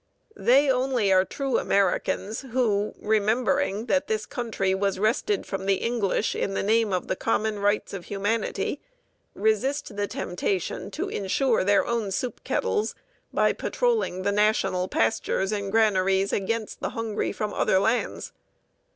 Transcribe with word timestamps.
They 0.37 0.67
only 0.67 1.13
are 1.13 1.23
true 1.23 1.59
Americans 1.59 2.41
who, 2.41 2.95
remembering 2.99 3.85
that 3.85 4.07
this 4.07 4.25
country 4.25 4.73
was 4.73 4.97
wrested 4.97 5.45
from 5.45 5.67
the 5.67 5.75
English 5.75 6.33
in 6.35 6.55
the 6.55 6.63
name 6.63 6.91
of 6.91 7.05
the 7.07 7.15
common 7.15 7.59
rights 7.59 7.93
of 7.93 8.05
humanity, 8.05 8.81
resist 9.35 9.95
the 9.95 10.07
temptation 10.07 10.89
to 10.89 11.07
insure 11.07 11.63
their 11.63 11.85
own 11.85 12.09
soup 12.09 12.43
kettles 12.43 12.95
by 13.31 13.53
patrolling 13.53 14.23
the 14.23 14.31
national 14.31 14.87
pastures 14.87 15.51
and 15.51 15.71
granaries 15.71 16.33
against 16.33 16.79
the 16.79 16.89
hungry 16.97 17.31
from 17.31 17.53
other 17.53 17.77
lands. 17.77 18.31